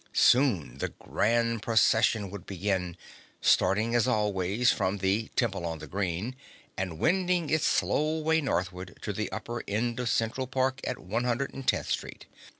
[0.13, 2.97] Soon the Grand Procession would begin,
[3.39, 6.35] starting as always from the Temple on the Green
[6.75, 11.85] and wending its slow way northward to the upper end of Central Park at 110th
[11.85, 12.25] Street.